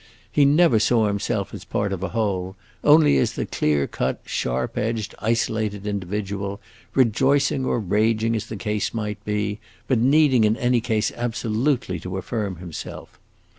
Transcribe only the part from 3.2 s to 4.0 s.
the clear